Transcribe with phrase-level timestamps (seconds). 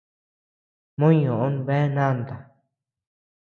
[0.99, 2.35] Mò ñoʼö bea nanta.